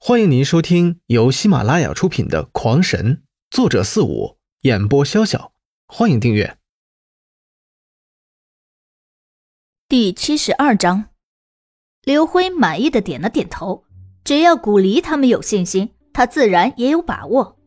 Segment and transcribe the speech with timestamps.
[0.00, 3.16] 欢迎您收听由喜马拉雅出品的《狂神》，
[3.50, 5.50] 作者四五，演播潇潇。
[5.88, 6.56] 欢迎订阅。
[9.88, 11.06] 第七十二章，
[12.04, 13.84] 刘辉满意的点了点头。
[14.22, 17.58] 只要古离他们有信心，他自然也有把握。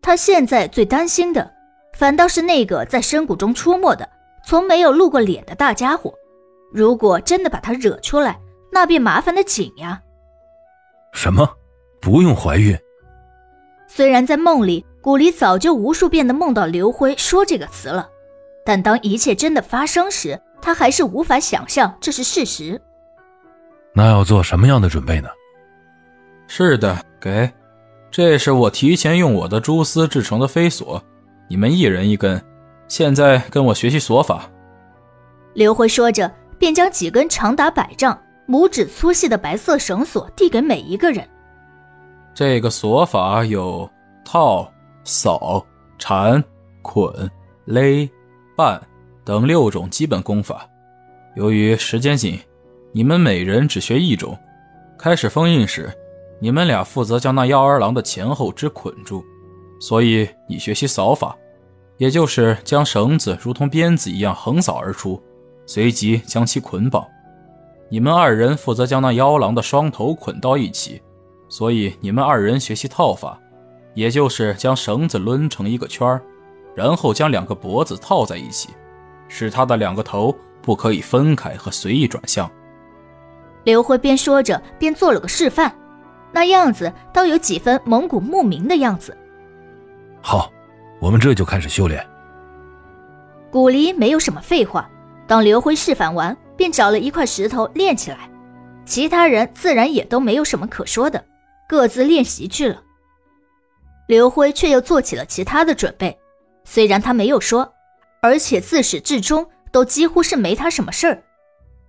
[0.00, 1.54] 他现在最担心的，
[1.92, 4.08] 反倒是那个在深谷中出没的、
[4.46, 6.14] 从没有露过脸的大家伙。
[6.72, 8.40] 如果真的把他惹出来，
[8.72, 10.02] 那便麻烦的紧呀。
[11.12, 11.58] 什么？
[12.04, 12.76] 不用怀孕。
[13.88, 18.08] 虽然在梦里，古离早就无数遍的梦到刘辉说这个词了，
[18.64, 22.80] 但当一切真的发生时，他还是无法想象这是事实。
[23.94, 25.28] 那要做什么样的准备呢？
[26.46, 27.50] 是的，给，
[28.10, 31.02] 这是我提前用我的蛛丝制成的飞索，
[31.48, 32.42] 你们一人一根，
[32.88, 34.50] 现在跟我学习索法。
[35.54, 41.26] 刘辉说着，便将几根长达百丈、拇指粗细的白色绳索递给每一个人。
[42.34, 43.88] 这个锁法有
[44.24, 44.68] 套、
[45.04, 45.64] 扫、
[45.98, 46.42] 缠、
[46.82, 47.30] 捆、
[47.64, 48.08] 勒、
[48.56, 48.80] 绊
[49.24, 50.68] 等六种基本功法。
[51.36, 52.36] 由于时间紧，
[52.90, 54.36] 你们每人只学一种。
[54.98, 55.92] 开始封印时，
[56.40, 59.24] 你们俩负责将那妖儿郎的前后肢捆住。
[59.80, 61.36] 所以你学习扫法，
[61.98, 65.22] 也就是将绳子如同鞭子一样横扫而出，
[65.66, 67.06] 随即将其捆绑。
[67.88, 71.00] 你们二人负责将那妖狼的双头捆到一起。
[71.54, 73.38] 所以你们二人学习套法，
[73.94, 76.20] 也就是将绳子抡成一个圈
[76.74, 78.70] 然后将两个脖子套在一起，
[79.28, 82.50] 使他的两个头不可以分开和随意转向。
[83.62, 85.72] 刘辉边说着边做了个示范，
[86.32, 89.16] 那样子倒有几分蒙古牧民的样子。
[90.20, 90.50] 好，
[91.00, 92.04] 我们这就开始修炼。
[93.52, 94.90] 古离没有什么废话，
[95.28, 98.28] 当刘辉示范完，便找了一块石头练起来。
[98.84, 101.24] 其他人自然也都没有什么可说的。
[101.68, 102.82] 各自练习去了，
[104.06, 106.18] 刘辉却又做起了其他的准备。
[106.64, 107.72] 虽然他没有说，
[108.20, 111.22] 而且自始至终都几乎是没他什么事儿，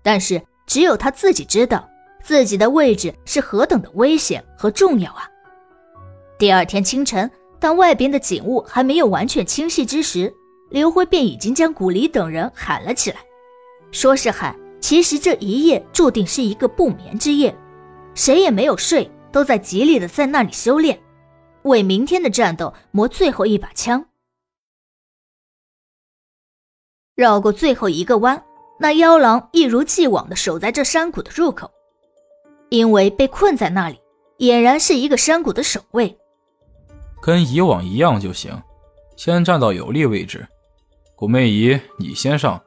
[0.02, 1.88] 但是只有他自己知道
[2.24, 5.30] 自己的位置是何等的危险和重要啊！
[6.38, 10.34] 第二天清晨，当外边的景物还没有完全清晰之时，
[10.69, 13.18] 刘辉便已经将古离等人喊了起来。
[13.92, 17.56] 说是喊，其实这一夜注定是一个不眠之夜，
[18.13, 19.09] 谁也没有睡。
[19.35, 20.97] 都在极力的在那里修炼，
[21.63, 24.06] 为明天的战斗磨最后一把枪。
[27.16, 28.41] 绕过最后一个弯，
[28.79, 31.69] 那妖狼一如既往的守在这山谷的入口，
[32.69, 34.00] 因为被困在那里，
[34.38, 36.18] 俨然是一个山谷的守卫。
[37.22, 38.57] 跟以往一样就行，
[39.18, 40.47] 先站到有利位置。
[41.13, 42.63] 古媚姨，你先上，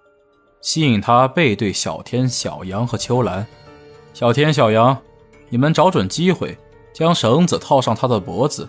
[0.60, 3.46] 吸引他背对小天、小杨和秋兰。
[4.12, 5.02] 小天、小杨。
[5.48, 6.56] 你们找准机会，
[6.92, 8.68] 将绳子套上他的脖子，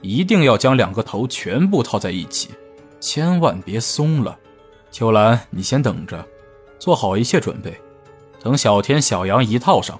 [0.00, 2.50] 一定要将两个头全部套在一起，
[3.00, 4.36] 千万别松了。
[4.90, 6.24] 秋兰，你先等着，
[6.78, 7.78] 做好一切准备。
[8.40, 9.98] 等小天、小杨一套上，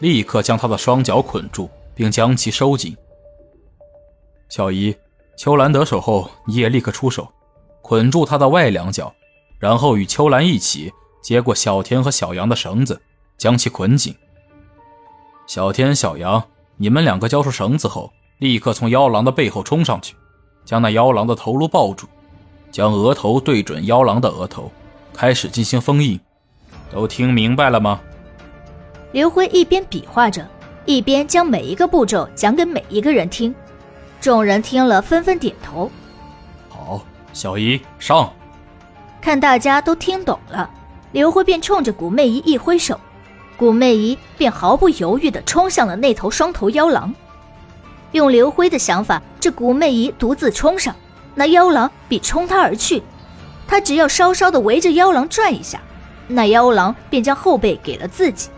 [0.00, 2.96] 立刻将他的双脚捆住，并将其收紧。
[4.48, 4.94] 小姨，
[5.36, 7.26] 秋兰得手后，你也立刻出手，
[7.82, 9.12] 捆住他的外两脚，
[9.58, 10.92] 然后与秋兰一起
[11.22, 13.00] 接过小天和小杨的绳子，
[13.36, 14.14] 将其捆紧。
[15.46, 16.42] 小天、小杨，
[16.76, 20.16] 你们两个交出绳子后，立刻从妖狼的背后冲上去，
[20.64, 22.08] 将那妖狼的头颅抱住，
[22.72, 24.70] 将额头对准妖狼的额头，
[25.14, 26.18] 开始进行封印。
[26.90, 28.00] 都听明白了吗？
[29.12, 30.44] 刘辉一边比划着，
[30.84, 33.54] 一边将每一个步骤讲给每一个人听。
[34.20, 35.88] 众人听了，纷纷点头。
[36.68, 37.00] 好，
[37.32, 38.32] 小姨上。
[39.20, 40.68] 看大家都听懂了，
[41.12, 42.98] 刘辉便冲着古媚姨一挥手。
[43.56, 47.14] 古媚姨便毫不犹豫地冲向了那头双头妖狼。
[48.12, 50.94] 用刘辉的想法，这古媚姨独自冲上，
[51.34, 53.02] 那妖狼必冲她而去。
[53.66, 55.80] 他只要稍稍地围着妖狼转一下，
[56.28, 58.48] 那妖狼便将后背给了自己。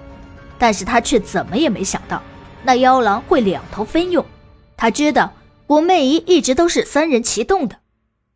[0.58, 2.20] 但是他却怎么也没想到，
[2.62, 4.24] 那妖狼会两头分用。
[4.76, 5.32] 他知道
[5.66, 7.76] 古媚姨一直都是三人齐动的，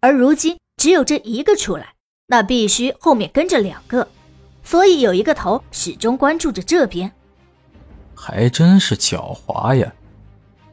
[0.01, 1.95] 而如今只有这一个出来，
[2.29, 4.09] 那必须后面跟着两个。
[4.63, 7.13] 所以有一个头始终关注着这边，
[8.15, 9.93] 还真是狡猾呀！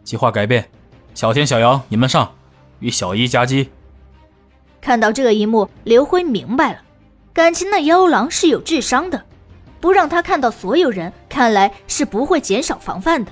[0.03, 0.69] 计划改变，
[1.13, 2.33] 小天、小杨，你们上，
[2.79, 3.69] 与小一夹击。
[4.81, 6.79] 看到这一幕，刘辉明白了，
[7.33, 9.23] 感情那妖狼是有智商的，
[9.81, 13.31] 不让他看到所有人，看来是不会减少防范的。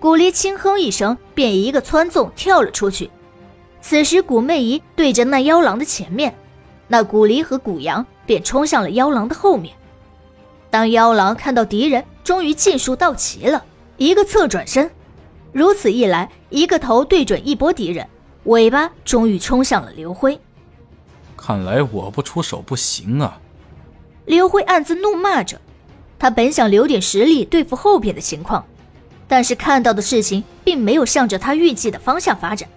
[0.00, 3.10] 古离轻哼一声，便一个窜纵跳了出去。
[3.80, 6.34] 此时古媚姨对着那妖狼的前面，
[6.88, 8.06] 那古离和古阳。
[8.26, 9.72] 便冲向了妖狼的后面。
[10.68, 13.64] 当妖狼看到敌人终于尽数到齐了，
[13.96, 14.90] 一个侧转身，
[15.52, 18.04] 如此一来，一个头对准一波敌人，
[18.44, 20.36] 尾巴终于冲向了刘辉。
[21.36, 23.40] 看来我不出手不行啊！
[24.24, 25.60] 刘辉暗自怒骂着，
[26.18, 28.66] 他本想留点实力对付后边的情况，
[29.28, 32.68] 但是看到的事情并没有向着他预计的方向发展，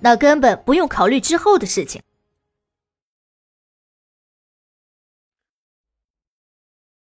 [0.00, 2.02] 那根本不用考虑之后的事情。